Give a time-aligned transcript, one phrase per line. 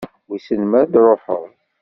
[0.27, 1.43] Wissen ma ad truḥeḍ?